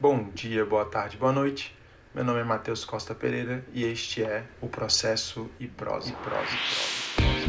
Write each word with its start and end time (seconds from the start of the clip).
Bom 0.00 0.30
dia, 0.32 0.64
boa 0.64 0.84
tarde, 0.84 1.16
boa 1.16 1.32
noite. 1.32 1.76
Meu 2.14 2.22
nome 2.22 2.38
é 2.38 2.44
Matheus 2.44 2.84
Costa 2.84 3.16
Pereira 3.16 3.66
e 3.72 3.82
este 3.82 4.22
é 4.22 4.44
o 4.60 4.68
Processo 4.68 5.50
e 5.58 5.66
Prosa. 5.66 6.10
E 6.10 6.12
prosa, 6.12 6.54
e 6.54 7.16
prosa. 7.16 7.42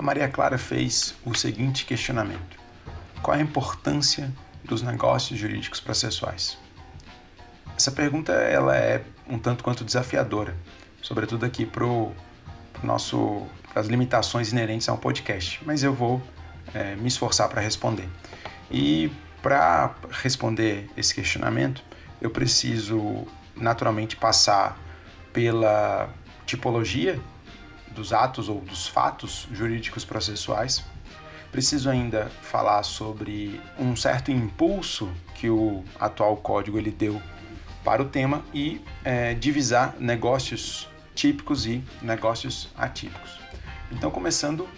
A 0.00 0.02
Maria 0.02 0.30
Clara 0.30 0.56
fez 0.56 1.14
o 1.22 1.34
seguinte 1.34 1.84
questionamento: 1.84 2.58
Qual 3.22 3.36
a 3.36 3.40
importância 3.42 4.32
dos 4.64 4.80
negócios 4.80 5.38
jurídicos 5.38 5.80
processuais? 5.80 6.56
Essa 7.76 7.92
pergunta 7.92 8.32
ela 8.32 8.74
é 8.74 9.04
um 9.28 9.38
tanto 9.38 9.62
quanto 9.62 9.84
desafiadora, 9.84 10.56
sobretudo 11.02 11.44
aqui 11.44 11.66
para 11.66 11.84
o 11.84 12.14
nosso 12.82 13.46
as 13.74 13.86
limitações 13.86 14.50
inerentes 14.50 14.88
a 14.88 14.94
um 14.94 14.96
podcast, 14.96 15.60
mas 15.66 15.82
eu 15.82 15.92
vou 15.92 16.22
é, 16.72 16.96
me 16.96 17.08
esforçar 17.08 17.46
para 17.50 17.60
responder. 17.60 18.08
E 18.70 19.12
para 19.42 19.94
responder 20.10 20.88
esse 20.96 21.14
questionamento, 21.14 21.84
eu 22.20 22.30
preciso 22.30 23.26
naturalmente 23.54 24.16
passar 24.16 24.78
pela 25.30 26.08
tipologia 26.46 27.20
dos 27.90 28.14
atos 28.14 28.48
ou 28.48 28.62
dos 28.62 28.88
fatos 28.88 29.46
jurídicos 29.52 30.02
processuais. 30.02 30.82
Preciso 31.52 31.90
ainda 31.90 32.30
falar 32.40 32.82
sobre 32.82 33.60
um 33.78 33.94
certo 33.94 34.30
impulso 34.30 35.10
que 35.34 35.50
o 35.50 35.84
atual 36.00 36.38
código 36.38 36.78
ele 36.78 36.90
deu 36.90 37.20
para 37.86 38.02
o 38.02 38.06
tema 38.06 38.44
e 38.52 38.80
é, 39.04 39.32
divisar 39.34 39.94
negócios 40.00 40.88
típicos 41.14 41.66
e 41.66 41.84
negócios 42.02 42.68
atípicos. 42.76 43.38
Então, 43.92 44.10
começando 44.10 44.68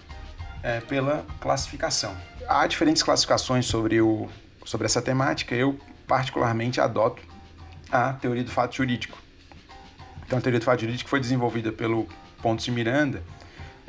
é, 0.63 0.81
pela 0.81 1.25
classificação. 1.41 2.15
Há 2.47 2.67
diferentes 2.67 3.03
classificações 3.03 3.65
sobre, 3.65 3.99
o, 4.03 4.29
sobre 4.63 4.85
essa 4.85 5.01
temática, 5.01 5.55
eu 5.55 5.79
particularmente 6.07 6.83
adoto 6.83 7.23
a 7.91 8.13
teoria 8.13 8.45
do 8.45 8.51
fato 8.51 8.77
jurídico. 8.77 9.17
Então, 10.27 10.39
a 10.39 10.43
teoria 10.43 10.61
do 10.61 10.67
fato 10.67 10.83
jurídico 10.83 11.09
foi 11.09 11.19
desenvolvida 11.19 11.73
pelo 11.73 12.07
Pontes 12.43 12.67
de 12.67 12.71
Miranda 12.71 13.23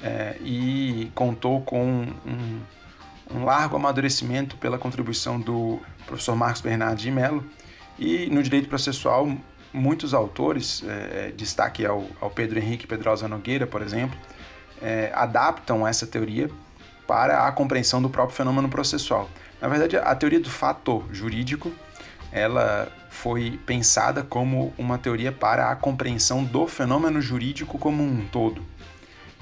é, 0.01 0.37
e 0.41 1.11
contou 1.13 1.61
com 1.61 2.07
um, 2.25 2.61
um 3.35 3.43
largo 3.43 3.75
amadurecimento 3.75 4.55
pela 4.55 4.77
contribuição 4.77 5.37
do 5.37 5.81
professor 6.05 6.37
Marcos 6.37 6.61
Bernardo 6.61 6.97
de 6.97 7.11
Mello, 7.11 7.43
e 7.99 8.29
no 8.29 8.41
direito 8.41 8.69
processual, 8.69 9.29
muitos 9.73 10.13
autores, 10.13 10.81
é, 10.87 11.27
é, 11.27 11.33
destaque 11.35 11.85
ao, 11.85 12.05
ao, 12.21 12.29
Pedro 12.29 12.57
Henrique 12.57 12.87
Pedrosa 12.87 13.27
Nogueira, 13.27 13.67
por 13.67 13.81
exemplo, 13.81 14.17
é, 14.81 15.11
adaptam 15.13 15.85
essa 15.85 16.07
teoria 16.07 16.49
para 17.05 17.45
a 17.45 17.51
compreensão 17.51 18.01
do 18.01 18.09
próprio 18.09 18.37
fenômeno 18.37 18.69
processual. 18.69 19.29
Na 19.59 19.67
verdade, 19.67 19.97
a 19.97 20.15
teoria 20.15 20.39
do 20.39 20.49
fato 20.49 21.03
jurídico 21.11 21.71
ela 22.31 22.87
foi 23.09 23.59
pensada 23.65 24.23
como 24.23 24.73
uma 24.77 24.97
teoria 24.97 25.31
para 25.31 25.69
a 25.69 25.75
compreensão 25.75 26.43
do 26.43 26.67
fenômeno 26.67 27.19
jurídico 27.19 27.77
como 27.77 28.01
um 28.01 28.25
todo. 28.27 28.63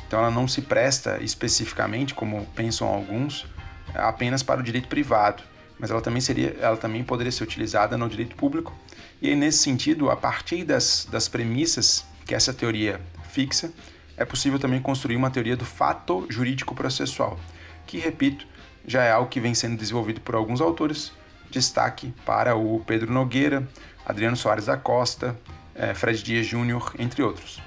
Então, 0.07 0.19
ela 0.19 0.31
não 0.31 0.47
se 0.47 0.61
presta 0.61 1.21
especificamente, 1.21 2.15
como 2.15 2.45
pensam 2.55 2.87
alguns, 2.87 3.45
apenas 3.93 4.41
para 4.41 4.61
o 4.61 4.63
direito 4.63 4.87
privado 4.87 5.43
mas 5.79 5.91
ela 5.91 6.01
também 6.01 6.21
seria, 6.21 6.55
ela 6.59 6.77
também 6.77 7.03
poderia 7.03 7.31
ser 7.31 7.43
utilizada 7.43 7.97
no 7.97 8.09
direito 8.09 8.35
público. 8.35 8.75
E 9.21 9.29
aí, 9.29 9.35
nesse 9.35 9.59
sentido, 9.59 10.09
a 10.09 10.15
partir 10.15 10.63
das, 10.63 11.07
das 11.09 11.27
premissas 11.27 12.05
que 12.25 12.35
essa 12.35 12.53
teoria 12.53 12.99
fixa, 13.29 13.71
é 14.15 14.25
possível 14.25 14.57
também 14.57 14.81
construir 14.81 15.15
uma 15.15 15.29
teoria 15.29 15.55
do 15.55 15.65
fato 15.65 16.25
jurídico 16.29 16.73
processual, 16.73 17.39
que, 17.85 17.99
repito, 17.99 18.47
já 18.85 19.03
é 19.03 19.11
algo 19.11 19.29
que 19.29 19.39
vem 19.39 19.53
sendo 19.53 19.77
desenvolvido 19.77 20.21
por 20.21 20.33
alguns 20.33 20.59
autores, 20.59 21.11
destaque 21.49 22.13
para 22.25 22.55
o 22.55 22.83
Pedro 22.85 23.11
Nogueira, 23.11 23.67
Adriano 24.05 24.35
Soares 24.35 24.65
da 24.65 24.77
Costa, 24.77 25.37
eh, 25.75 25.93
Fred 25.93 26.23
Dias 26.23 26.45
Júnior, 26.45 26.93
entre 26.97 27.21
outros. 27.21 27.61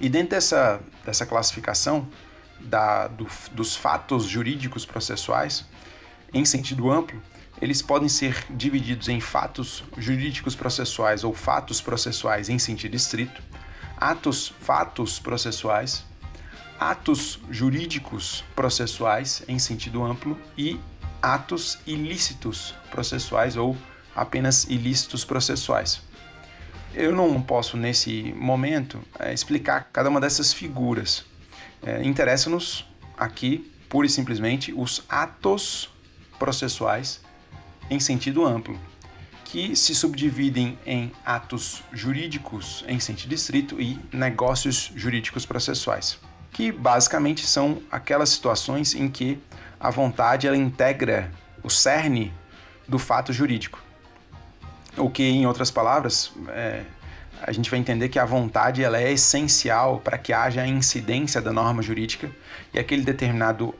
E 0.00 0.08
dentro 0.08 0.30
dessa, 0.30 0.80
dessa 1.04 1.24
classificação 1.24 2.08
da, 2.60 3.08
do, 3.08 3.26
dos 3.52 3.76
fatos 3.76 4.24
jurídicos 4.24 4.84
processuais, 4.84 5.64
em 6.32 6.44
sentido 6.44 6.90
amplo, 6.90 7.20
eles 7.60 7.80
podem 7.80 8.08
ser 8.08 8.44
divididos 8.50 9.08
em 9.08 9.20
fatos 9.20 9.84
jurídicos 9.96 10.54
processuais 10.54 11.22
ou 11.22 11.32
fatos 11.32 11.80
processuais 11.80 12.48
em 12.48 12.58
sentido 12.58 12.96
estrito, 12.96 13.40
atos 13.96 14.52
fatos 14.60 15.20
processuais, 15.20 16.04
atos 16.78 17.38
jurídicos 17.50 18.42
processuais 18.56 19.44
em 19.46 19.58
sentido 19.60 20.02
amplo 20.02 20.36
e 20.58 20.80
atos 21.22 21.78
ilícitos 21.86 22.74
processuais 22.90 23.56
ou 23.56 23.76
apenas 24.14 24.64
ilícitos 24.64 25.24
processuais. 25.24 26.02
Eu 26.94 27.14
não 27.14 27.40
posso, 27.40 27.76
nesse 27.76 28.34
momento, 28.36 29.00
é, 29.18 29.32
explicar 29.32 29.88
cada 29.92 30.10
uma 30.10 30.20
dessas 30.20 30.52
figuras. 30.52 31.24
É, 31.80 32.02
Interessa-nos 32.02 32.84
aqui, 33.16 33.72
pura 33.88 34.06
e 34.06 34.10
simplesmente, 34.10 34.74
os 34.76 35.04
atos 35.08 35.91
processuais 36.42 37.20
em 37.88 38.00
sentido 38.00 38.44
amplo, 38.44 38.76
que 39.44 39.76
se 39.76 39.94
subdividem 39.94 40.76
em 40.84 41.12
atos 41.24 41.84
jurídicos 41.92 42.84
em 42.88 42.98
sentido 42.98 43.32
estrito 43.32 43.80
e 43.80 43.96
negócios 44.12 44.90
jurídicos 44.96 45.46
processuais, 45.46 46.18
que 46.50 46.72
basicamente 46.72 47.46
são 47.46 47.80
aquelas 47.92 48.30
situações 48.30 48.92
em 48.92 49.08
que 49.08 49.38
a 49.78 49.88
vontade 49.88 50.48
ela 50.48 50.56
integra 50.56 51.30
o 51.62 51.70
cerne 51.70 52.34
do 52.88 52.98
fato 52.98 53.32
jurídico. 53.32 53.78
O 54.96 55.08
que, 55.08 55.22
em 55.22 55.46
outras 55.46 55.70
palavras, 55.70 56.32
é, 56.48 56.82
a 57.40 57.52
gente 57.52 57.70
vai 57.70 57.78
entender 57.78 58.08
que 58.08 58.18
a 58.18 58.24
vontade 58.24 58.82
ela 58.82 59.00
é 59.00 59.12
essencial 59.12 60.00
para 60.00 60.18
que 60.18 60.32
haja 60.32 60.62
a 60.62 60.66
incidência 60.66 61.40
da 61.40 61.52
norma 61.52 61.82
jurídica 61.82 62.28
e 62.74 62.80
aquele 62.80 63.02
determinado 63.02 63.72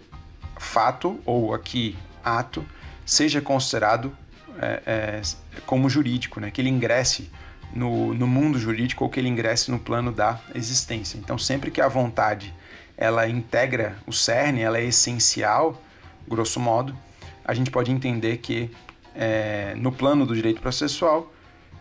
fato, 0.59 1.21
ou 1.27 1.53
aqui 1.53 1.97
ato 2.25 2.65
seja 3.05 3.41
considerado 3.41 4.17
é, 4.61 4.83
é, 4.87 5.23
como 5.67 5.89
jurídico, 5.89 6.41
né? 6.41 6.51
que 6.51 6.61
ele 6.61 6.69
ingresse 6.69 7.31
no, 7.75 8.15
no 8.15 8.27
mundo 8.27 8.59
jurídico 8.59 9.05
ou 9.05 9.11
que 9.11 9.19
ele 9.19 9.29
ingresse 9.29 9.71
no 9.71 9.79
plano 9.79 10.13
da 10.13 10.39
existência. 10.55 11.19
Então, 11.19 11.39
sempre 11.39 11.71
que 11.71 11.81
a 11.81 11.89
vontade 11.89 12.55
ela 12.97 13.29
integra 13.29 13.97
o 14.07 14.13
cerne, 14.13 14.61
ela 14.61 14.79
é 14.79 14.85
essencial, 14.85 15.83
grosso 16.29 16.61
modo, 16.61 16.97
a 17.45 17.55
gente 17.55 17.71
pode 17.71 17.91
entender 17.91 18.39
que 18.39 18.71
é, 19.15 19.75
no 19.77 19.91
plano 19.91 20.25
do 20.25 20.35
direito 20.35 20.61
processual 20.61 21.33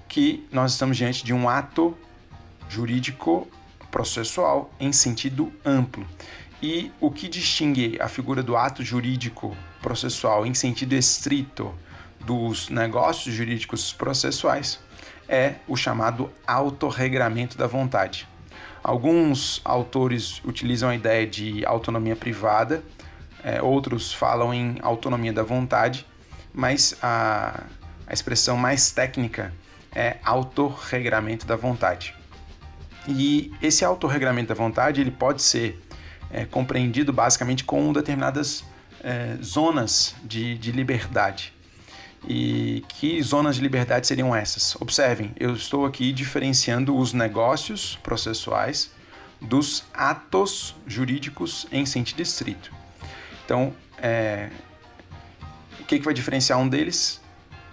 que 0.08 0.46
nós 0.52 0.73
estamos 0.73 0.97
diante 0.97 1.23
de 1.23 1.34
um 1.34 1.47
ato 1.47 1.96
jurídico 2.68 3.47
processual 3.90 4.73
em 4.79 4.91
sentido 4.91 5.52
amplo. 5.63 6.06
E 6.61 6.91
o 6.99 7.09
que 7.09 7.27
distingue 7.27 7.97
a 7.99 8.07
figura 8.07 8.44
do 8.44 8.55
ato 8.55 8.83
jurídico 8.83 9.57
processual 9.81 10.45
em 10.45 10.53
sentido 10.53 10.94
estrito 10.94 11.73
dos 12.19 12.69
negócios 12.69 13.33
jurídicos 13.33 13.91
processuais 13.91 14.79
é 15.27 15.55
o 15.67 15.75
chamado 15.75 16.31
autorregramento 16.45 17.57
da 17.57 17.66
vontade. 17.66 18.27
Alguns 18.83 19.61
autores 19.63 20.41
utilizam 20.45 20.89
a 20.89 20.95
ideia 20.95 21.25
de 21.25 21.66
autonomia 21.66 22.16
privada, 22.16 22.83
é, 23.43 23.61
outros 23.61 24.13
falam 24.13 24.53
em 24.53 24.78
autonomia 24.81 25.33
da 25.33 25.41
vontade, 25.41 26.05
mas 26.53 26.95
a, 27.01 27.63
a 28.05 28.13
expressão 28.13 28.55
mais 28.55 28.91
técnica 28.91 29.53
é 29.93 30.17
autorregramento 30.23 31.45
da 31.45 31.55
vontade. 31.55 32.13
E 33.07 33.51
esse 33.61 33.84
autorregramento 33.84 34.49
da 34.49 34.55
vontade 34.55 35.02
ele 35.02 35.11
pode 35.11 35.41
ser 35.41 35.81
é, 36.31 36.45
compreendido 36.45 37.11
basicamente 37.11 37.63
com 37.63 37.91
determinadas 37.91 38.63
é, 39.03 39.37
zonas 39.43 40.16
de, 40.23 40.57
de 40.57 40.72
liberdade. 40.72 41.53
E 42.28 42.85
que 42.87 43.22
zonas 43.22 43.55
de 43.55 43.61
liberdade 43.61 44.05
seriam 44.05 44.35
essas? 44.35 44.75
Observem, 44.79 45.31
eu 45.39 45.53
estou 45.53 45.85
aqui 45.85 46.11
diferenciando 46.11 46.95
os 46.95 47.13
negócios 47.13 47.97
processuais 48.03 48.91
dos 49.41 49.83
atos 49.91 50.75
jurídicos 50.85 51.66
em 51.72 51.83
sentido 51.85 52.22
estrito. 52.22 52.72
Então, 53.43 53.73
é, 53.97 54.49
o 55.79 55.84
que, 55.84 55.97
que 55.97 56.05
vai 56.05 56.13
diferenciar 56.13 56.59
um 56.59 56.69
deles? 56.69 57.19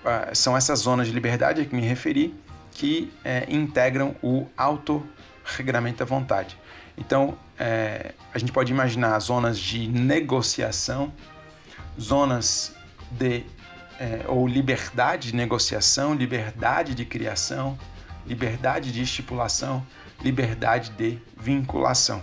Ah, 0.04 0.30
são 0.34 0.56
essas 0.56 0.80
zonas 0.80 1.06
de 1.06 1.12
liberdade 1.12 1.60
a 1.60 1.64
que 1.64 1.74
me 1.74 1.82
referi, 1.82 2.34
que 2.72 3.12
é, 3.22 3.44
integram 3.48 4.16
o 4.22 4.46
autorregramento 4.56 5.98
da 5.98 6.04
vontade. 6.06 6.56
Então, 6.96 7.36
é, 7.58 8.12
a 8.32 8.38
gente 8.38 8.52
pode 8.52 8.72
imaginar 8.72 9.18
zonas 9.18 9.58
de 9.58 9.88
negociação, 9.88 11.12
zonas 12.00 12.72
de 13.10 13.44
é, 13.98 14.24
ou 14.28 14.46
liberdade 14.46 15.32
de 15.32 15.36
negociação, 15.36 16.14
liberdade 16.14 16.94
de 16.94 17.04
criação, 17.04 17.76
liberdade 18.26 18.92
de 18.92 19.02
estipulação, 19.02 19.84
liberdade 20.22 20.90
de 20.90 21.18
vinculação. 21.36 22.22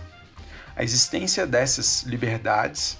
A 0.74 0.82
existência 0.82 1.46
dessas 1.46 2.02
liberdades, 2.04 2.98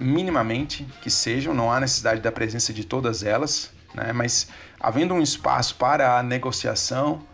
minimamente 0.00 0.86
que 1.02 1.10
sejam, 1.10 1.52
não 1.52 1.70
há 1.70 1.80
necessidade 1.80 2.20
da 2.20 2.32
presença 2.32 2.72
de 2.72 2.84
todas 2.84 3.22
elas, 3.22 3.70
né? 3.94 4.12
mas 4.12 4.48
havendo 4.80 5.12
um 5.12 5.20
espaço 5.20 5.74
para 5.74 6.18
a 6.18 6.22
negociação, 6.22 7.26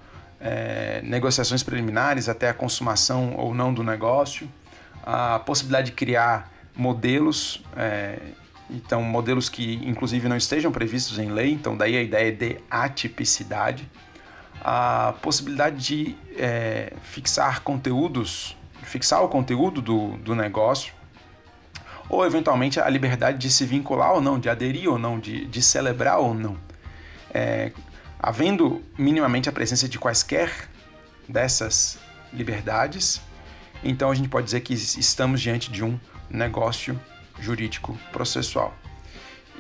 é, 0.45 1.01
negociações 1.03 1.63
preliminares 1.63 2.29
até 2.29 2.51
a 2.51 2.55
consumação 2.55 3.35
ou 3.35 3.55
não 3.55 3.73
do 3.73 3.83
negócio, 3.83 4.47
a 5.03 5.39
possibilidade 5.39 5.87
de 5.87 5.93
criar 5.93 6.53
modelos, 6.77 7.65
é, 7.75 8.19
então 8.69 9.03
modelos 9.03 9.49
que 9.49 9.81
inclusive 9.89 10.29
não 10.29 10.37
estejam 10.37 10.71
previstos 10.71 11.19
em 11.19 11.31
lei, 11.31 11.51
então 11.51 11.75
daí 11.75 11.97
a 11.97 12.03
ideia 12.03 12.31
de 12.31 12.59
atipicidade, 12.71 13.89
a 14.61 15.15
possibilidade 15.23 15.77
de 15.77 16.17
é, 16.37 16.93
fixar 17.03 17.63
conteúdos, 17.63 18.55
fixar 18.83 19.23
o 19.25 19.29
conteúdo 19.29 19.81
do, 19.81 20.19
do 20.19 20.35
negócio, 20.35 20.93
ou 22.07 22.25
eventualmente 22.27 22.79
a 22.79 22.89
liberdade 22.91 23.39
de 23.39 23.51
se 23.51 23.65
vincular 23.65 24.13
ou 24.13 24.21
não, 24.21 24.39
de 24.39 24.51
aderir 24.51 24.91
ou 24.91 24.99
não, 24.99 25.19
de, 25.19 25.47
de 25.47 25.63
celebrar 25.63 26.19
ou 26.19 26.35
não. 26.35 26.59
É, 27.33 27.73
havendo 28.25 28.83
minimamente 28.97 29.51
a 29.51 29.53
presença 29.53 29.87
de 29.87 29.99
quaisquer 29.99 30.51
dessas 31.29 31.99
liberdades, 32.33 33.21
então 33.83 34.11
a 34.11 34.15
gente 34.15 34.31
pode 34.31 34.47
dizer 34.47 34.61
que 34.61 34.73
estamos 34.73 35.43
diante 35.43 35.71
de 35.71 35.85
um 35.85 36.01
negócio 36.31 36.99
jurídico 37.39 37.99
processual 38.11 38.75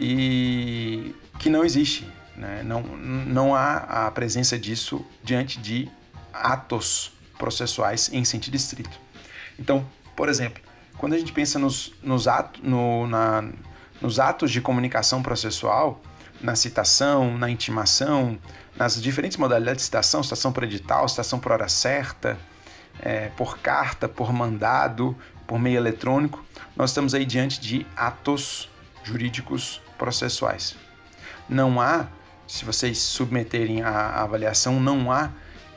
e 0.01 1.15
que 1.39 1.51
não 1.51 1.63
existe, 1.63 2.09
né? 2.35 2.63
não, 2.65 2.81
não 2.81 3.55
há 3.55 4.07
a 4.07 4.11
presença 4.11 4.59
disso 4.59 5.05
diante 5.23 5.61
de 5.61 5.91
atos 6.33 7.13
processuais 7.37 8.11
em 8.15 8.25
sentido 8.25 8.55
estrito. 8.55 8.99
Então, 9.59 9.87
por 10.17 10.31
exemplo, 10.31 10.63
quando 10.97 11.13
a 11.13 11.19
gente 11.19 11.35
pensa 11.35 11.59
nos, 11.59 11.93
nos, 12.03 12.27
ato, 12.27 12.61
no, 12.67 13.07
na, 13.07 13.45
nos 14.01 14.19
atos 14.19 14.51
de 14.51 14.63
comunicação 14.63 15.23
processual, 15.23 16.01
na 16.41 16.55
citação, 16.55 17.37
na 17.37 17.49
intimação, 17.51 18.39
nas 18.77 19.01
diferentes 19.01 19.37
modalidades 19.39 19.83
de 19.83 19.85
citação, 19.85 20.23
citação 20.23 20.53
por 20.53 20.65
edital, 20.65 21.09
citação 21.09 21.39
por 21.39 21.53
hora 21.53 21.69
certa, 21.69 22.39
é, 23.01 23.29
por 23.37 23.59
carta, 23.59 24.09
por 24.09 24.33
mandado, 24.33 25.17
por 25.47 25.59
meio 25.59 25.77
eletrônico, 25.77 26.45
nós 26.77 26.91
estamos 26.91 27.15
aí 27.15 27.25
diante 27.25 27.61
de 27.61 27.87
atos 27.97 28.69
jurídicos 29.03 29.81
processuais. 29.99 30.77
Não 31.49 31.81
há, 31.81 32.07
se 32.47 32.65
vocês 32.65 32.99
submeterem 32.99 33.83
a 33.83 34.23
avaliação, 34.23 34.81
não 34.81 35.13
há 35.13 35.31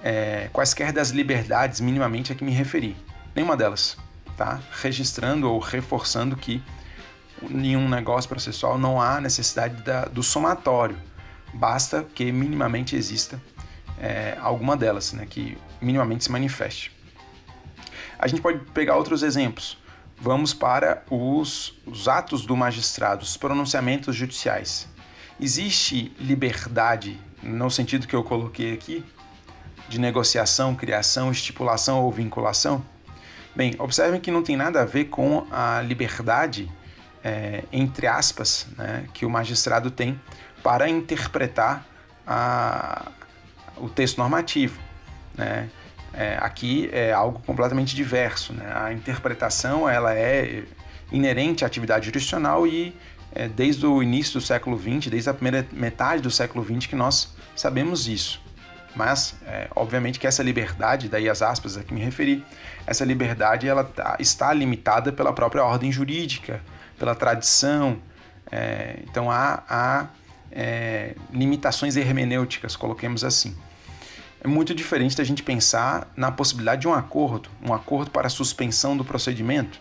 é, 0.04 0.50
quaisquer 0.54 0.92
das 0.92 1.10
liberdades 1.10 1.82
minimamente 1.82 2.32
a 2.32 2.36
que 2.36 2.44
me 2.44 2.52
referi. 2.52 2.96
Nenhuma 3.36 3.58
delas. 3.58 3.98
Tá? 4.36 4.60
Registrando 4.82 5.52
ou 5.52 5.60
reforçando 5.60 6.36
que 6.36 6.64
em 7.42 7.76
um 7.76 7.88
negócio 7.88 8.30
processual 8.30 8.78
não 8.78 9.02
há 9.02 9.22
necessidade 9.22 9.82
da, 9.84 10.06
do 10.06 10.24
somatório, 10.24 10.98
basta 11.54 12.06
que 12.16 12.32
minimamente 12.32 12.96
exista 12.96 13.42
é, 14.00 14.38
alguma 14.42 14.78
delas, 14.78 15.14
né, 15.14 15.26
que 15.30 15.58
minimamente 15.82 16.24
se 16.24 16.32
manifeste. 16.32 16.92
A 18.20 18.28
gente 18.28 18.42
pode 18.42 18.60
pegar 18.72 18.96
outros 18.96 19.22
exemplos. 19.22 19.78
Vamos 20.20 20.54
para 20.54 21.04
os, 21.12 21.76
os 21.86 22.08
atos 22.08 22.46
do 22.46 22.56
magistrado, 22.56 23.24
os 23.24 23.38
pronunciamentos 23.38 24.16
judiciais. 24.16 24.88
Existe 25.40 26.12
liberdade, 26.20 27.20
no 27.44 27.70
sentido 27.70 28.08
que 28.08 28.16
eu 28.16 28.24
coloquei 28.24 28.74
aqui, 28.74 29.06
de 29.88 30.00
negociação, 30.00 30.76
criação, 30.76 31.32
estipulação 31.32 32.04
ou 32.04 32.12
vinculação? 32.12 32.84
Bem, 33.56 33.76
observem 33.78 34.20
que 34.20 34.32
não 34.32 34.42
tem 34.42 34.58
nada 34.58 34.82
a 34.82 34.86
ver 34.86 35.06
com 35.06 35.46
a 35.52 35.82
liberdade 35.82 36.72
é, 37.28 37.64
entre 37.74 38.08
aspas, 38.08 38.68
né, 38.78 39.06
que 39.14 39.26
o 39.26 39.30
magistrado 39.30 39.92
tem 39.92 40.20
para 40.64 40.88
interpretar 40.88 41.86
a, 42.26 43.12
o 43.76 43.90
texto 43.90 44.18
normativo. 44.18 44.80
Né? 45.36 45.70
É, 46.14 46.38
aqui 46.40 46.90
é 46.94 47.12
algo 47.12 47.40
completamente 47.40 47.96
diverso. 47.96 48.54
Né? 48.54 48.72
A 48.74 48.94
interpretação 48.94 49.90
ela 49.90 50.14
é 50.14 50.64
inerente 51.12 51.66
à 51.66 51.68
atividade 51.68 52.06
jurisdicional 52.06 52.66
e 52.66 52.96
é, 53.36 53.48
desde 53.50 53.86
o 53.86 54.02
início 54.02 54.40
do 54.40 54.46
século 54.46 54.80
XX, 54.80 55.12
desde 55.12 55.30
a 55.30 55.34
primeira 55.34 55.68
metade 55.74 56.22
do 56.22 56.32
século 56.32 56.64
XX, 56.64 56.88
que 56.88 56.96
nós 56.96 57.36
sabemos 57.56 58.08
isso. 58.08 58.42
Mas, 58.96 59.36
é, 59.46 59.68
obviamente, 59.76 60.18
que 60.18 60.26
essa 60.26 60.42
liberdade, 60.42 61.10
daí 61.10 61.30
as 61.30 61.42
aspas 61.42 61.78
a 61.78 61.84
que 61.84 61.94
me 61.94 62.00
referi, 62.00 62.44
essa 62.86 63.04
liberdade 63.04 63.68
ela 63.68 63.84
tá, 63.84 64.16
está 64.18 64.52
limitada 64.54 65.12
pela 65.12 65.34
própria 65.34 65.64
ordem 65.64 65.92
jurídica, 65.92 66.62
pela 66.98 67.16
tradição. 67.16 68.00
É, 68.52 69.00
então 69.04 69.30
há, 69.30 69.64
há 69.70 70.08
é, 70.52 71.16
limitações 71.32 71.96
hermenêuticas, 71.96 72.76
coloquemos 72.76 73.24
assim. 73.24 73.56
É 74.42 74.48
muito 74.48 74.74
diferente 74.74 75.18
da 75.18 75.24
gente 75.24 75.44
pensar 75.44 76.12
na 76.16 76.32
possibilidade 76.32 76.82
de 76.82 76.88
um 76.88 76.94
acordo, 76.94 77.50
um 77.62 77.74
acordo 77.74 78.12
para 78.12 78.30
suspensão 78.30 78.96
do 78.96 79.04
procedimento, 79.04 79.80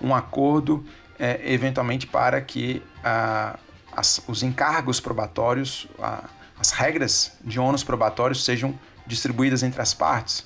um 0.00 0.14
acordo 0.14 0.84
é, 1.18 1.40
eventualmente 1.52 2.06
para 2.06 2.40
que 2.40 2.82
a, 3.02 3.58
as, 3.92 4.20
os 4.26 4.42
encargos 4.42 5.00
probatórios, 5.00 5.86
a, 5.98 6.24
as 6.58 6.70
regras 6.70 7.32
de 7.44 7.60
ônus 7.60 7.84
probatórios 7.84 8.44
sejam 8.44 8.78
distribuídas 9.06 9.62
entre 9.62 9.80
as 9.80 9.94
partes, 9.94 10.44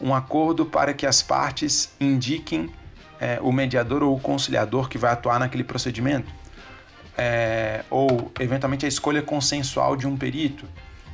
um 0.00 0.14
acordo 0.14 0.66
para 0.66 0.92
que 0.92 1.06
as 1.06 1.22
partes 1.22 1.90
indiquem 1.98 2.70
é, 3.20 3.38
o 3.40 3.52
mediador 3.52 4.02
ou 4.02 4.14
o 4.14 4.20
conciliador 4.20 4.88
que 4.88 4.98
vai 4.98 5.12
atuar 5.12 5.38
naquele 5.38 5.64
procedimento, 5.64 6.32
é, 7.16 7.84
ou 7.90 8.30
eventualmente 8.38 8.84
a 8.84 8.88
escolha 8.88 9.22
consensual 9.22 9.96
de 9.96 10.06
um 10.06 10.16
perito, 10.16 10.66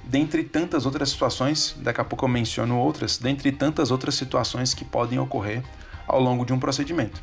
dentre 0.04 0.42
tantas 0.42 0.84
outras 0.84 1.10
situações, 1.10 1.76
daqui 1.78 2.00
a 2.00 2.04
pouco 2.04 2.24
eu 2.24 2.28
menciono 2.28 2.78
outras, 2.78 3.18
dentre 3.18 3.52
tantas 3.52 3.90
outras 3.90 4.14
situações 4.14 4.74
que 4.74 4.84
podem 4.84 5.18
ocorrer 5.18 5.62
ao 6.06 6.20
longo 6.20 6.44
de 6.44 6.52
um 6.52 6.58
procedimento. 6.58 7.22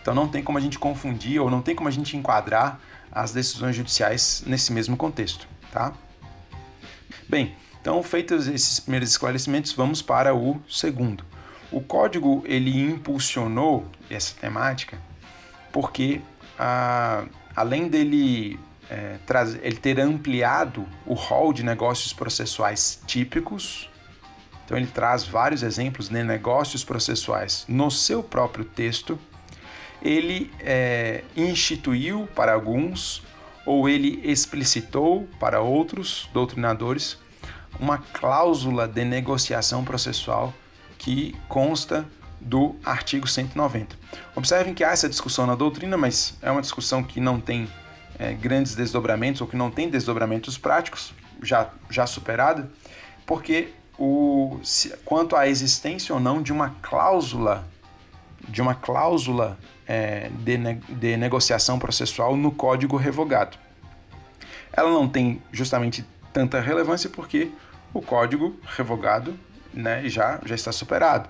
Então 0.00 0.14
não 0.14 0.28
tem 0.28 0.42
como 0.42 0.58
a 0.58 0.60
gente 0.60 0.78
confundir 0.78 1.40
ou 1.40 1.50
não 1.50 1.62
tem 1.62 1.74
como 1.74 1.88
a 1.88 1.92
gente 1.92 2.16
enquadrar 2.16 2.80
as 3.10 3.32
decisões 3.32 3.76
judiciais 3.76 4.42
nesse 4.46 4.72
mesmo 4.72 4.96
contexto, 4.96 5.46
tá? 5.70 5.92
Bem, 7.28 7.54
então 7.80 8.02
feitos 8.02 8.46
esses 8.48 8.80
primeiros 8.80 9.10
esclarecimentos, 9.10 9.72
vamos 9.72 10.00
para 10.02 10.34
o 10.34 10.60
segundo. 10.68 11.24
O 11.72 11.80
código 11.80 12.42
ele 12.46 12.82
impulsionou 12.82 13.86
essa 14.10 14.34
temática 14.38 14.98
porque 15.72 16.20
a, 16.58 17.24
além 17.56 17.88
dele 17.88 18.60
é, 18.90 19.16
ele 19.62 19.76
ter 19.76 19.98
ampliado 19.98 20.86
o 21.06 21.14
rol 21.14 21.52
de 21.52 21.62
negócios 21.62 22.12
processuais 22.12 23.00
típicos, 23.06 23.88
então 24.64 24.76
ele 24.76 24.86
traz 24.86 25.24
vários 25.24 25.62
exemplos 25.62 26.10
de 26.10 26.22
negócios 26.22 26.84
processuais 26.84 27.64
no 27.66 27.90
seu 27.90 28.22
próprio 28.22 28.66
texto, 28.66 29.18
ele 30.02 30.52
é, 30.60 31.24
instituiu 31.34 32.28
para 32.34 32.52
alguns 32.52 33.22
ou 33.64 33.88
ele 33.88 34.20
explicitou 34.24 35.28
para 35.40 35.60
outros 35.60 36.28
doutrinadores 36.34 37.16
uma 37.80 37.96
cláusula 37.96 38.86
de 38.86 39.04
negociação 39.04 39.84
processual 39.84 40.52
que 41.02 41.36
consta 41.48 42.06
do 42.40 42.76
artigo 42.84 43.26
190. 43.26 43.96
Observem 44.34 44.72
que 44.72 44.84
há 44.84 44.90
essa 44.90 45.08
discussão 45.08 45.46
na 45.46 45.54
doutrina, 45.54 45.96
mas 45.96 46.36
é 46.40 46.50
uma 46.50 46.60
discussão 46.60 47.02
que 47.02 47.20
não 47.20 47.40
tem 47.40 47.68
é, 48.18 48.32
grandes 48.32 48.74
desdobramentos 48.74 49.40
ou 49.40 49.46
que 49.46 49.56
não 49.56 49.70
tem 49.70 49.90
desdobramentos 49.90 50.56
práticos, 50.56 51.12
já, 51.42 51.70
já 51.90 52.06
superada, 52.06 52.70
porque 53.26 53.72
o, 53.98 54.60
se, 54.62 54.90
quanto 55.04 55.34
à 55.34 55.48
existência 55.48 56.14
ou 56.14 56.20
não 56.20 56.40
de 56.40 56.52
uma 56.52 56.70
cláusula 56.80 57.64
de 58.48 58.60
uma 58.60 58.74
cláusula 58.74 59.56
é, 59.86 60.28
de, 60.28 60.56
de 60.88 61.16
negociação 61.16 61.78
processual 61.78 62.36
no 62.36 62.50
código 62.50 62.96
revogado. 62.96 63.56
Ela 64.72 64.90
não 64.90 65.08
tem 65.08 65.40
justamente 65.52 66.04
tanta 66.32 66.60
relevância 66.60 67.08
porque 67.08 67.52
o 67.94 68.02
código 68.02 68.58
revogado 68.64 69.38
né, 69.72 70.08
já, 70.08 70.40
já 70.44 70.54
está 70.54 70.72
superado. 70.72 71.28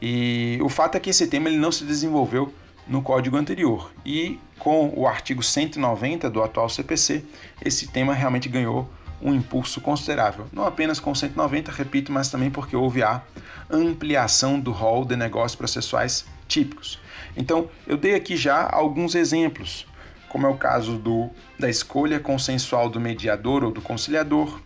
E 0.00 0.58
o 0.62 0.68
fato 0.68 0.96
é 0.96 1.00
que 1.00 1.10
esse 1.10 1.26
tema 1.26 1.48
ele 1.48 1.58
não 1.58 1.72
se 1.72 1.84
desenvolveu 1.84 2.52
no 2.86 3.02
código 3.02 3.36
anterior. 3.36 3.90
E 4.04 4.38
com 4.58 4.92
o 4.94 5.06
artigo 5.06 5.42
190 5.42 6.30
do 6.30 6.42
atual 6.42 6.68
CPC, 6.68 7.24
esse 7.64 7.88
tema 7.88 8.14
realmente 8.14 8.48
ganhou 8.48 8.88
um 9.20 9.34
impulso 9.34 9.80
considerável. 9.80 10.46
Não 10.52 10.64
apenas 10.64 11.00
com 11.00 11.14
190, 11.14 11.72
repito, 11.72 12.12
mas 12.12 12.28
também 12.28 12.50
porque 12.50 12.76
houve 12.76 13.02
a 13.02 13.22
ampliação 13.70 14.60
do 14.60 14.70
rol 14.70 15.04
de 15.04 15.16
negócios 15.16 15.56
processuais 15.56 16.26
típicos. 16.46 17.00
Então, 17.36 17.68
eu 17.86 17.96
dei 17.96 18.14
aqui 18.14 18.36
já 18.36 18.68
alguns 18.70 19.14
exemplos, 19.14 19.86
como 20.28 20.46
é 20.46 20.50
o 20.50 20.56
caso 20.56 20.96
do, 20.98 21.30
da 21.58 21.68
escolha 21.68 22.20
consensual 22.20 22.88
do 22.88 23.00
mediador 23.00 23.64
ou 23.64 23.70
do 23.70 23.80
conciliador, 23.80 24.60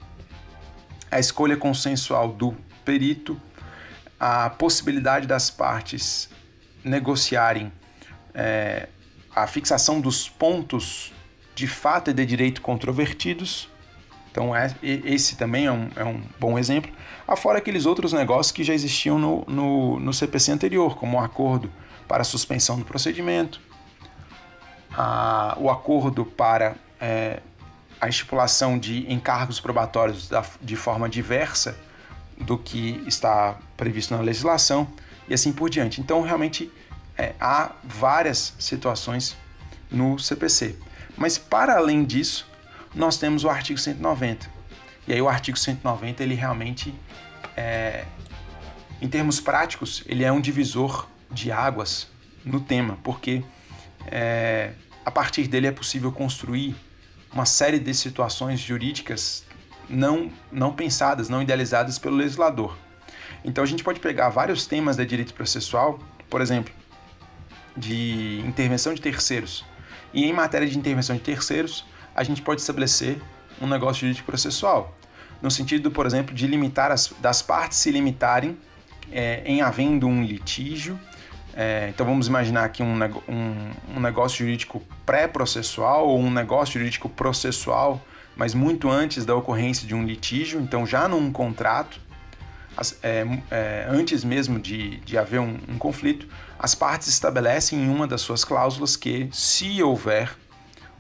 a 1.11 1.19
escolha 1.19 1.57
consensual 1.57 2.29
do 2.29 2.55
perito, 2.91 3.41
a 4.19 4.51
possibilidade 4.51 5.25
das 5.25 5.49
partes 5.49 6.29
negociarem 6.83 7.73
é, 8.35 8.89
a 9.35 9.47
fixação 9.47 10.01
dos 10.01 10.29
pontos 10.29 11.13
de 11.55 11.69
fato 11.69 12.11
e 12.11 12.13
de 12.13 12.27
direito 12.27 12.61
controvertidos. 12.61 13.69
Então, 14.33 14.55
é, 14.57 14.75
esse 14.83 15.37
também 15.37 15.67
é 15.67 15.73
um, 15.73 15.89
é 15.95 16.05
um 16.05 16.21
bom 16.41 16.59
exemplo. 16.59 16.91
Afora 17.29 17.59
aqueles 17.59 17.87
outros 17.87 18.13
negócios 18.13 18.51
que 18.51 18.65
já 18.65 18.75
existiam 18.75 19.21
no, 19.21 19.45
no, 19.47 20.01
no 20.01 20.13
CPC 20.13 20.51
anterior, 20.51 20.97
como 20.97 21.17
o 21.17 21.21
acordo 21.21 21.71
para 22.09 22.25
suspensão 22.25 22.77
do 22.77 22.85
procedimento, 22.85 23.61
a, 24.93 25.57
o 25.61 25.71
acordo 25.71 26.25
para 26.25 26.75
é, 27.01 27.41
a 28.01 28.09
estipulação 28.09 28.77
de 28.77 29.13
encargos 29.13 29.61
probatórios 29.61 30.29
da, 30.29 30.45
de 30.61 30.75
forma 30.75 31.09
diversa 31.09 31.79
do 32.41 32.59
que 32.59 33.03
está 33.07 33.59
previsto 33.77 34.15
na 34.15 34.23
legislação 34.23 34.89
e 35.29 35.35
assim 35.35 35.53
por 35.53 35.71
diante. 35.71 36.01
Então, 36.01 36.23
realmente, 36.23 36.71
é, 37.17 37.35
há 37.41 37.73
várias 37.85 38.55
situações 38.59 39.37
no 39.91 40.19
CPC. 40.19 40.77
Mas, 41.17 41.37
para 41.37 41.77
além 41.77 42.05
disso, 42.05 42.49
nós 42.95 43.17
temos 43.19 43.45
o 43.45 43.51
artigo 43.51 43.79
190. 43.79 44.49
E 45.07 45.13
aí, 45.13 45.21
o 45.21 45.29
artigo 45.29 45.59
190, 45.59 46.23
ele 46.23 46.35
realmente, 46.35 46.95
é, 47.57 48.05
em 49.01 49.09
termos 49.09 49.41
práticos, 49.41 50.03
ele 50.07 50.25
é 50.25 50.33
um 50.33 50.41
divisor 50.41 51.09
de 51.31 51.53
águas 51.53 52.09
no 52.45 52.61
tema, 52.61 52.99
porque 53.05 53.45
é, 54.07 54.73
a 55.05 55.11
partir 55.11 55.47
dele 55.47 55.67
é 55.67 55.73
possível 55.73 56.11
construir 56.11 56.75
uma 57.33 57.45
série 57.45 57.79
de 57.79 57.95
situações 57.95 58.59
jurídicas 58.59 59.45
não, 59.91 60.31
não 60.51 60.73
pensadas, 60.73 61.29
não 61.29 61.43
idealizadas 61.43 61.99
pelo 61.99 62.17
legislador. 62.17 62.77
Então 63.45 63.65
a 63.65 63.67
gente 63.67 63.83
pode 63.83 64.01
pegar 64.01 64.29
vários 64.29 64.67
temas 64.67 64.97
de 64.97 65.05
direito 65.05 65.35
processual, 65.35 65.99
por 66.29 66.41
exemplo, 66.41 66.73
de 67.77 68.41
intervenção 68.47 68.95
de 68.95 69.01
terceiros. 69.01 69.65
E 70.13 70.25
em 70.25 70.33
matéria 70.33 70.69
de 70.69 70.79
intervenção 70.79 71.17
de 71.17 71.23
terceiros, 71.23 71.85
a 72.15 72.23
gente 72.23 72.43
pode 72.43 72.61
estabelecer 72.61 73.21
um 73.61 73.67
negócio 73.67 74.01
jurídico 74.01 74.27
processual, 74.27 74.95
no 75.43 75.51
sentido, 75.51 75.91
por 75.91 76.07
exemplo, 76.07 76.35
de 76.35 76.47
limitar 76.47 76.91
as, 76.91 77.13
das 77.21 77.43
partes 77.43 77.79
se 77.79 77.91
limitarem 77.91 78.59
é, 79.13 79.43
em 79.45 79.61
havendo 79.61 80.07
um 80.07 80.23
litígio 80.23 80.99
é, 81.55 81.89
então 81.89 82.07
vamos 82.07 82.29
imaginar 82.29 82.65
aqui 82.65 82.83
um, 82.83 82.95
um, 83.29 83.71
um 83.97 84.01
negócio 84.01 84.39
jurídico 84.39 84.83
pré-processual 85.05 86.09
ou 86.09 86.19
um 86.19 86.31
negócio 86.31 86.79
jurídico 86.79 87.09
processual, 87.09 88.01
mas 88.41 88.55
muito 88.55 88.89
antes 88.89 89.27
da 89.27 89.37
ocorrência 89.37 89.87
de 89.87 89.95
um 89.95 90.03
litígio, 90.03 90.63
então 90.63 90.87
já 90.87 91.07
num 91.07 91.31
contrato, 91.31 92.01
as, 92.75 92.99
é, 93.03 93.23
é, 93.51 93.87
antes 93.87 94.25
mesmo 94.25 94.59
de, 94.59 94.97
de 95.01 95.19
haver 95.19 95.41
um, 95.41 95.59
um, 95.69 95.77
conflito, 95.77 96.27
as 96.59 96.75
partes 96.75 97.09
estabelecem 97.09 97.79
em 97.79 97.91
uma 97.91 98.07
das 98.07 98.23
suas 98.23 98.43
cláusulas 98.43 98.97
que, 98.97 99.29
se 99.31 99.83
houver 99.83 100.35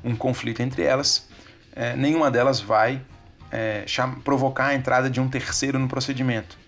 um 0.04 0.14
conflito 0.14 0.60
entre 0.60 0.82
elas, 0.82 1.30
é, 1.74 1.96
nenhuma 1.96 2.30
delas 2.30 2.60
vai 2.60 3.00
é, 3.50 3.86
provocar 4.22 4.66
a 4.66 4.74
entrada 4.74 5.08
de 5.08 5.18
um 5.18 5.26
terceiro 5.26 5.78
no 5.78 5.88
procedimento 5.88 6.58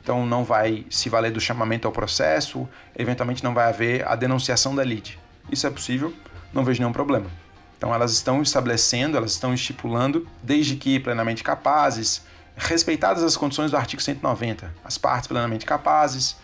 então 0.00 0.24
não 0.24 0.44
vai 0.44 0.86
se 0.90 1.08
valer 1.08 1.32
do 1.32 1.40
chamamento 1.40 1.88
ao 1.88 1.92
processo, 1.92 2.68
eventualmente 2.94 3.42
não 3.42 3.54
vai 3.54 3.70
haver 3.70 4.06
a 4.06 4.14
denunciação 4.14 4.76
da 4.76 4.84
lide. 4.84 5.18
Isso 5.50 5.66
é 5.66 5.70
possível, 5.70 6.12
não 6.52 6.62
vejo 6.62 6.82
nenhum 6.82 6.92
problema. 6.92 7.43
Então 7.76 7.94
elas 7.94 8.12
estão 8.12 8.42
estabelecendo, 8.42 9.16
elas 9.16 9.32
estão 9.32 9.52
estipulando, 9.52 10.26
desde 10.42 10.76
que 10.76 10.98
plenamente 10.98 11.42
capazes, 11.42 12.22
respeitadas 12.56 13.22
as 13.22 13.36
condições 13.36 13.70
do 13.70 13.76
artigo 13.76 14.00
190, 14.00 14.72
as 14.84 14.96
partes 14.96 15.26
plenamente 15.26 15.66
capazes, 15.66 16.36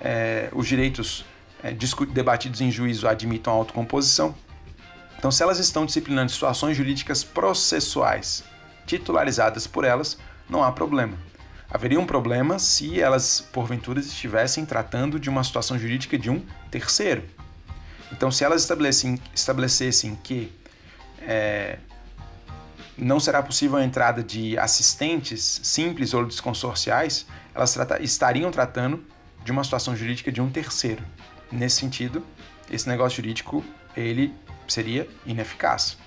é, 0.00 0.48
os 0.52 0.66
direitos 0.66 1.24
é, 1.62 1.72
debatidos 2.12 2.60
em 2.60 2.70
juízo 2.70 3.06
admitam 3.06 3.52
a 3.52 3.56
autocomposição. 3.56 4.34
Então, 5.18 5.30
se 5.30 5.42
elas 5.42 5.58
estão 5.58 5.84
disciplinando 5.84 6.30
situações 6.30 6.76
jurídicas 6.76 7.24
processuais 7.24 8.44
titularizadas 8.86 9.66
por 9.66 9.84
elas, 9.84 10.16
não 10.48 10.62
há 10.62 10.70
problema. 10.70 11.18
Haveria 11.70 12.00
um 12.00 12.06
problema 12.06 12.58
se 12.58 13.00
elas, 13.00 13.40
porventura, 13.52 14.00
estivessem 14.00 14.64
tratando 14.64 15.20
de 15.20 15.28
uma 15.28 15.44
situação 15.44 15.78
jurídica 15.78 16.16
de 16.16 16.30
um 16.30 16.42
terceiro. 16.70 17.22
Então, 18.10 18.30
se 18.30 18.42
elas 18.42 18.62
estabelecessem, 18.62 19.20
estabelecessem 19.34 20.18
que 20.22 20.50
é, 21.28 21.78
não 22.96 23.20
será 23.20 23.42
possível 23.42 23.76
a 23.76 23.84
entrada 23.84 24.22
de 24.22 24.58
assistentes 24.58 25.60
simples 25.62 26.14
ou 26.14 26.24
desconsorciais, 26.24 27.26
elas 27.54 27.74
trata 27.74 28.02
estariam 28.02 28.50
tratando 28.50 29.04
de 29.44 29.52
uma 29.52 29.62
situação 29.62 29.94
jurídica 29.94 30.32
de 30.32 30.40
um 30.40 30.48
terceiro. 30.50 31.04
Nesse 31.52 31.76
sentido, 31.76 32.24
esse 32.70 32.88
negócio 32.88 33.16
jurídico 33.16 33.62
ele 33.94 34.34
seria 34.66 35.06
ineficaz. 35.26 35.98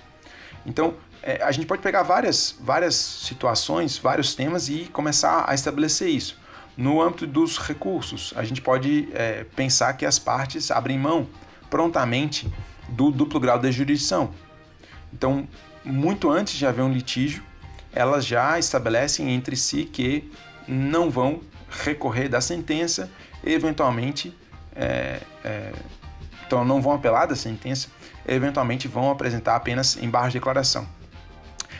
Então, 0.66 0.94
é, 1.22 1.42
a 1.42 1.52
gente 1.52 1.66
pode 1.66 1.82
pegar 1.82 2.02
várias, 2.02 2.56
várias 2.60 2.94
situações, 2.94 3.96
vários 3.96 4.34
temas 4.34 4.68
e 4.68 4.88
começar 4.92 5.44
a 5.48 5.54
estabelecer 5.54 6.08
isso. 6.08 6.36
No 6.76 7.00
âmbito 7.00 7.26
dos 7.26 7.58
recursos, 7.58 8.32
a 8.34 8.44
gente 8.44 8.60
pode 8.60 9.08
é, 9.12 9.44
pensar 9.54 9.92
que 9.92 10.04
as 10.04 10.18
partes 10.18 10.70
abrem 10.70 10.98
mão 10.98 11.28
prontamente 11.70 12.52
do 12.88 13.10
duplo 13.10 13.38
grau 13.38 13.58
de 13.58 13.70
jurisdição. 13.70 14.32
Então, 15.12 15.46
muito 15.84 16.30
antes 16.30 16.54
de 16.54 16.66
haver 16.66 16.82
um 16.82 16.92
litígio, 16.92 17.42
elas 17.92 18.24
já 18.24 18.58
estabelecem 18.58 19.30
entre 19.30 19.56
si 19.56 19.84
que 19.84 20.30
não 20.66 21.10
vão 21.10 21.40
recorrer 21.68 22.28
da 22.28 22.40
sentença, 22.40 23.10
eventualmente, 23.44 24.36
é, 24.74 25.20
é, 25.44 25.72
então 26.46 26.64
não 26.64 26.80
vão 26.80 26.92
apelar 26.92 27.26
da 27.26 27.36
sentença, 27.36 27.88
eventualmente 28.26 28.88
vão 28.88 29.10
apresentar 29.10 29.56
apenas 29.56 29.96
em 29.96 30.08
barra 30.08 30.28
de 30.28 30.34
declaração 30.34 30.86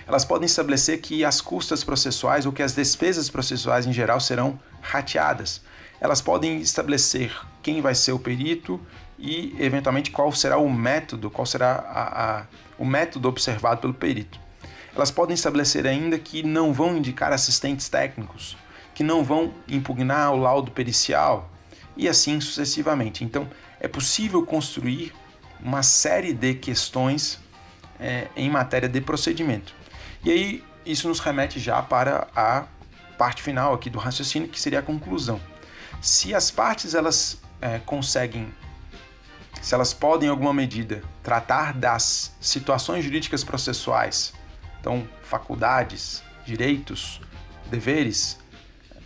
elas 0.07 0.25
podem 0.25 0.47
estabelecer 0.47 1.01
que 1.01 1.25
as 1.25 1.41
custas 1.41 1.85
processuais 1.85 2.47
ou 2.47 2.53
que 2.53 2.63
as 2.63 2.75
despesas 2.75 3.31
processuais 3.31 3.87
em 3.87 3.93
geral 3.93 4.21
serão 4.21 4.59
rateadas. 4.81 5.63
Elas 6.01 6.21
podem 6.21 6.61
estabelecer 6.61 7.35
quem 7.63 7.81
vai 7.81 7.95
ser 7.95 8.13
o 8.13 8.19
perito 8.19 8.81
e, 9.23 9.55
eventualmente, 9.59 10.11
qual 10.11 10.33
será 10.33 10.59
o 10.59 10.69
método, 10.69 11.31
qual 11.31 11.47
será 11.47 11.75
a, 11.75 12.41
a, 12.41 12.47
o 12.77 12.85
método 12.85 13.29
observado 13.29 13.81
pelo 13.81 13.95
perito. 13.95 14.39
Elas 14.95 15.13
podem 15.13 15.35
estabelecer 15.35 15.87
ainda 15.87 16.19
que 16.19 16.43
não 16.43 16.73
vão 16.73 16.97
indicar 16.97 17.33
assistentes 17.33 17.89
técnicos, 17.89 18.57
que 18.95 19.05
não 19.05 19.25
vão 19.25 19.55
impugnar 19.69 20.33
o 20.33 20.37
laudo 20.37 20.73
pericial 20.73 21.49
e 21.97 22.09
assim 22.09 22.41
sucessivamente. 22.41 23.25
Então, 23.25 23.49
é 23.81 23.89
possível 23.89 24.45
construir 24.45 25.15
uma 25.63 25.83
série 25.83 26.35
de 26.35 26.55
questões 26.55 27.39
é, 28.01 28.27
em 28.37 28.51
matéria 28.51 28.89
de 28.89 29.01
procedimento. 29.01 29.73
E 30.25 30.31
aí 30.31 30.65
isso 30.85 31.09
nos 31.09 31.21
remete 31.21 31.61
já 31.61 31.81
para 31.81 32.27
a 32.35 32.65
parte 33.17 33.41
final 33.41 33.73
aqui 33.73 33.89
do 33.89 33.99
raciocínio, 33.99 34.49
que 34.49 34.61
seria 34.61 34.81
a 34.81 34.83
conclusão. 34.83 35.41
Se 36.01 36.35
as 36.35 36.51
partes 36.51 36.95
elas 36.95 37.41
é, 37.61 37.79
conseguem, 37.79 38.53
se 39.63 39.75
elas 39.75 39.95
podem 39.95 40.29
em 40.29 40.31
alguma 40.31 40.53
medida 40.53 41.03
tratar 41.23 41.73
das 41.73 42.37
situações 42.41 43.03
jurídicas 43.03 43.43
processuais, 43.43 44.35
então 44.79 45.09
faculdades, 45.23 46.23
direitos, 46.45 47.19
deveres, 47.71 48.39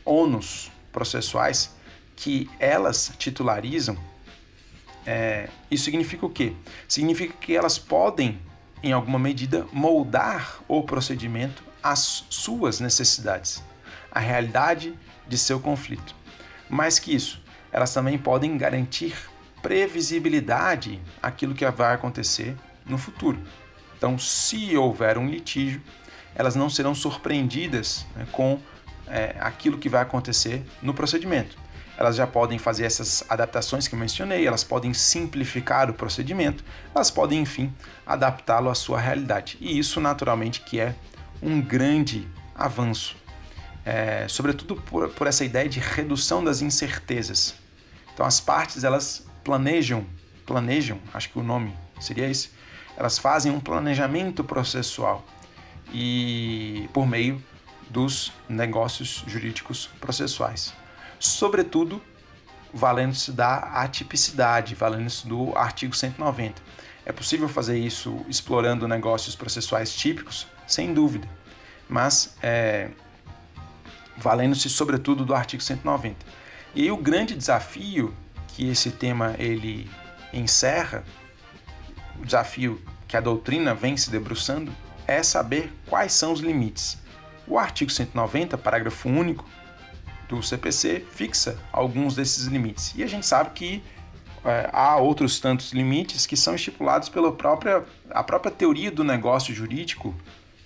ônus 0.04 0.72
processuais 0.90 1.76
que 2.16 2.50
elas 2.58 3.12
titularizam, 3.16 3.96
é, 5.06 5.48
isso 5.70 5.84
significa 5.84 6.26
o 6.26 6.30
quê? 6.30 6.52
Significa 6.88 7.34
que 7.34 7.54
elas 7.54 7.78
podem 7.78 8.40
em 8.82 8.92
alguma 8.92 9.18
medida, 9.18 9.66
moldar 9.72 10.60
o 10.68 10.82
procedimento 10.82 11.62
às 11.82 12.24
suas 12.30 12.80
necessidades, 12.80 13.62
à 14.10 14.20
realidade 14.20 14.94
de 15.26 15.38
seu 15.38 15.58
conflito. 15.58 16.14
Mais 16.68 16.98
que 16.98 17.14
isso, 17.14 17.42
elas 17.72 17.92
também 17.92 18.18
podem 18.18 18.56
garantir 18.56 19.14
previsibilidade 19.66 21.02
àquilo 21.20 21.52
que 21.52 21.68
vai 21.68 21.92
acontecer 21.92 22.56
no 22.86 22.96
futuro. 22.96 23.36
Então, 23.98 24.16
se 24.16 24.76
houver 24.76 25.18
um 25.18 25.26
litígio, 25.26 25.82
elas 26.36 26.54
não 26.54 26.70
serão 26.70 26.94
surpreendidas 26.94 28.06
né, 28.14 28.24
com 28.30 28.60
é, 29.08 29.34
aquilo 29.40 29.76
que 29.76 29.88
vai 29.88 30.02
acontecer 30.02 30.64
no 30.80 30.94
procedimento 30.94 31.56
elas 31.98 32.14
já 32.14 32.26
podem 32.26 32.58
fazer 32.58 32.84
essas 32.84 33.24
adaptações 33.26 33.88
que 33.88 33.94
eu 33.94 33.98
mencionei, 33.98 34.46
elas 34.46 34.62
podem 34.62 34.92
simplificar 34.92 35.88
o 35.88 35.94
procedimento, 35.94 36.62
elas 36.94 37.10
podem, 37.10 37.40
enfim, 37.40 37.72
adaptá-lo 38.04 38.68
à 38.68 38.74
sua 38.74 39.00
realidade. 39.00 39.56
E 39.60 39.78
isso, 39.78 39.98
naturalmente, 39.98 40.60
que 40.60 40.78
é 40.78 40.94
um 41.40 41.58
grande 41.58 42.28
avanço, 42.54 43.16
é, 43.82 44.26
sobretudo 44.28 44.76
por, 44.76 45.08
por 45.08 45.26
essa 45.26 45.42
ideia 45.42 45.70
de 45.70 45.80
redução 45.80 46.44
das 46.44 46.60
incertezas. 46.60 47.54
Então, 48.12 48.26
as 48.26 48.40
partes, 48.40 48.84
elas 48.84 49.25
planejam, 49.46 50.04
planejam, 50.44 50.98
acho 51.14 51.30
que 51.30 51.38
o 51.38 51.42
nome 51.42 51.72
seria 52.00 52.28
esse, 52.28 52.50
elas 52.96 53.16
fazem 53.16 53.52
um 53.52 53.60
planejamento 53.60 54.42
processual 54.42 55.24
e 55.92 56.88
por 56.92 57.06
meio 57.06 57.40
dos 57.88 58.32
negócios 58.48 59.22
jurídicos 59.24 59.88
processuais. 60.00 60.74
Sobretudo, 61.20 62.02
valendo-se 62.74 63.30
da 63.30 63.58
atipicidade, 63.84 64.74
valendo-se 64.74 65.28
do 65.28 65.56
artigo 65.56 65.94
190. 65.94 66.60
É 67.04 67.12
possível 67.12 67.48
fazer 67.48 67.78
isso 67.78 68.26
explorando 68.28 68.88
negócios 68.88 69.36
processuais 69.36 69.94
típicos? 69.94 70.48
Sem 70.66 70.92
dúvida, 70.92 71.28
mas 71.88 72.36
é, 72.42 72.90
valendo-se 74.16 74.68
sobretudo 74.68 75.24
do 75.24 75.36
artigo 75.36 75.62
190. 75.62 76.16
E 76.74 76.82
aí, 76.82 76.90
o 76.90 76.96
grande 76.96 77.36
desafio 77.36 78.12
que 78.56 78.70
esse 78.70 78.90
tema 78.90 79.34
ele 79.38 79.86
encerra, 80.32 81.04
o 82.18 82.24
desafio 82.24 82.80
que 83.06 83.14
a 83.14 83.20
doutrina 83.20 83.74
vem 83.74 83.98
se 83.98 84.10
debruçando, 84.10 84.72
é 85.06 85.22
saber 85.22 85.70
quais 85.86 86.14
são 86.14 86.32
os 86.32 86.40
limites. 86.40 86.98
O 87.46 87.58
artigo 87.58 87.90
190, 87.90 88.56
parágrafo 88.56 89.10
único 89.10 89.44
do 90.26 90.42
CPC, 90.42 91.04
fixa 91.12 91.58
alguns 91.70 92.16
desses 92.16 92.46
limites. 92.46 92.94
E 92.96 93.02
a 93.02 93.06
gente 93.06 93.26
sabe 93.26 93.50
que 93.50 93.82
é, 94.42 94.70
há 94.72 94.96
outros 94.96 95.38
tantos 95.38 95.72
limites 95.72 96.24
que 96.24 96.36
são 96.36 96.54
estipulados 96.54 97.10
pela 97.10 97.30
própria, 97.32 97.84
a 98.10 98.24
própria 98.24 98.50
teoria 98.50 98.90
do 98.90 99.04
negócio 99.04 99.54
jurídico 99.54 100.14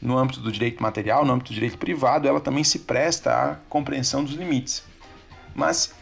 no 0.00 0.16
âmbito 0.16 0.38
do 0.40 0.52
direito 0.52 0.80
material, 0.80 1.24
no 1.24 1.32
âmbito 1.32 1.50
do 1.50 1.54
direito 1.54 1.76
privado, 1.76 2.28
ela 2.28 2.40
também 2.40 2.62
se 2.62 2.78
presta 2.78 3.32
à 3.34 3.54
compreensão 3.68 4.22
dos 4.22 4.34
limites. 4.34 4.84
Mas 5.54 5.92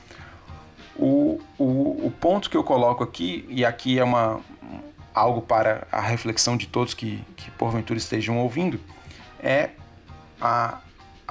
o, 1.58 2.06
o, 2.06 2.10
ponto 2.10 2.48
que 2.48 2.56
eu 2.56 2.64
coloco 2.64 3.02
aqui, 3.02 3.44
e 3.48 3.64
aqui 3.64 3.98
é 3.98 4.04
uma, 4.04 4.40
algo 5.14 5.42
para 5.42 5.86
a 5.90 6.00
reflexão 6.00 6.56
de 6.56 6.66
todos 6.66 6.94
que, 6.94 7.22
que 7.36 7.50
porventura 7.52 7.98
estejam 7.98 8.38
ouvindo, 8.38 8.80
é 9.40 9.70
a 10.40 10.80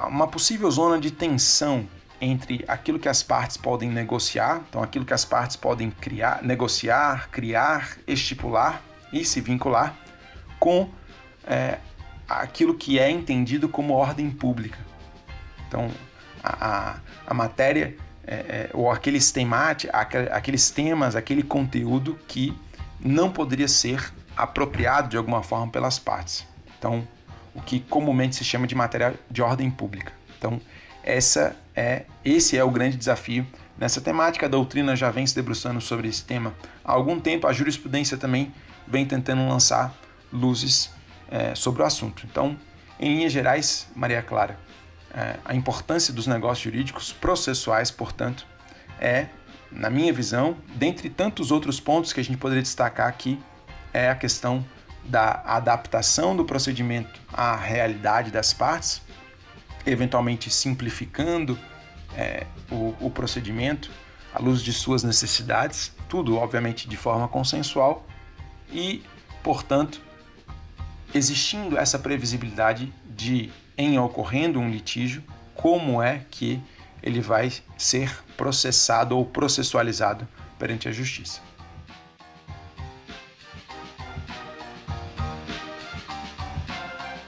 uma 0.06 0.28
possível 0.28 0.70
zona 0.70 0.98
de 1.00 1.10
tensão 1.10 1.88
entre 2.20 2.64
aquilo 2.68 2.98
que 2.98 3.08
as 3.08 3.22
partes 3.22 3.56
podem 3.56 3.88
negociar, 3.88 4.62
então 4.68 4.82
aquilo 4.82 5.04
que 5.04 5.14
as 5.14 5.24
partes 5.24 5.56
podem 5.56 5.90
criar, 5.90 6.42
negociar, 6.42 7.28
criar, 7.30 7.96
estipular 8.06 8.82
e 9.12 9.24
se 9.24 9.40
vincular 9.40 9.96
com 10.58 10.90
é, 11.46 11.78
aquilo 12.28 12.74
que 12.74 12.98
é 12.98 13.10
entendido 13.10 13.68
como 13.68 13.94
ordem 13.94 14.30
pública. 14.30 14.78
Então, 15.66 15.90
a, 16.42 16.66
a, 16.66 16.96
a 17.26 17.34
matéria 17.34 17.96
é, 18.30 18.34
é, 18.34 18.70
ou 18.74 18.90
aqueles, 18.90 19.32
temati, 19.32 19.88
aqueles 19.90 20.70
temas, 20.70 21.16
aquele 21.16 21.42
conteúdo 21.42 22.18
que 22.28 22.54
não 23.00 23.32
poderia 23.32 23.66
ser 23.66 24.12
apropriado 24.36 25.08
de 25.08 25.16
alguma 25.16 25.42
forma 25.42 25.68
pelas 25.68 25.98
partes. 25.98 26.46
Então, 26.78 27.08
o 27.54 27.62
que 27.62 27.80
comumente 27.80 28.36
se 28.36 28.44
chama 28.44 28.66
de 28.66 28.74
matéria 28.74 29.18
de 29.30 29.40
ordem 29.40 29.70
pública. 29.70 30.12
Então, 30.36 30.60
essa 31.02 31.56
é, 31.74 32.04
esse 32.22 32.56
é 32.58 32.62
o 32.62 32.70
grande 32.70 32.98
desafio 32.98 33.46
nessa 33.78 34.00
temática. 34.00 34.44
A 34.44 34.48
doutrina 34.48 34.94
já 34.94 35.10
vem 35.10 35.26
se 35.26 35.34
debruçando 35.34 35.80
sobre 35.80 36.06
esse 36.06 36.22
tema 36.22 36.54
há 36.84 36.92
algum 36.92 37.18
tempo, 37.18 37.46
a 37.46 37.52
jurisprudência 37.52 38.18
também 38.18 38.52
vem 38.86 39.06
tentando 39.06 39.48
lançar 39.48 39.94
luzes 40.30 40.90
é, 41.30 41.54
sobre 41.54 41.82
o 41.82 41.84
assunto. 41.86 42.26
Então, 42.30 42.56
em 43.00 43.16
linhas 43.16 43.32
gerais, 43.32 43.88
Maria 43.96 44.20
Clara, 44.20 44.58
é, 45.14 45.36
a 45.44 45.54
importância 45.54 46.12
dos 46.12 46.26
negócios 46.26 46.62
jurídicos 46.64 47.12
processuais, 47.12 47.90
portanto, 47.90 48.46
é, 49.00 49.26
na 49.70 49.90
minha 49.90 50.12
visão, 50.12 50.56
dentre 50.74 51.10
tantos 51.10 51.50
outros 51.50 51.80
pontos 51.80 52.12
que 52.12 52.20
a 52.20 52.24
gente 52.24 52.38
poderia 52.38 52.62
destacar 52.62 53.08
aqui, 53.08 53.38
é 53.92 54.10
a 54.10 54.14
questão 54.14 54.64
da 55.04 55.42
adaptação 55.44 56.36
do 56.36 56.44
procedimento 56.44 57.20
à 57.32 57.56
realidade 57.56 58.30
das 58.30 58.52
partes, 58.52 59.02
eventualmente 59.86 60.50
simplificando 60.50 61.58
é, 62.14 62.46
o, 62.70 62.94
o 63.00 63.10
procedimento 63.10 63.90
à 64.34 64.40
luz 64.40 64.62
de 64.62 64.72
suas 64.72 65.02
necessidades, 65.02 65.94
tudo 66.08 66.36
obviamente 66.36 66.88
de 66.88 66.96
forma 66.96 67.26
consensual 67.28 68.06
e, 68.70 69.02
portanto, 69.42 70.00
existindo 71.14 71.78
essa 71.78 71.98
previsibilidade 71.98 72.92
de, 73.06 73.50
em 73.78 73.98
ocorrendo 73.98 74.58
um 74.58 74.68
litígio, 74.68 75.22
como 75.54 76.02
é 76.02 76.22
que 76.30 76.60
ele 77.02 77.20
vai 77.20 77.52
ser 77.76 78.12
processado 78.36 79.16
ou 79.16 79.24
processualizado 79.24 80.26
perante 80.58 80.88
a 80.88 80.92
justiça. 80.92 81.47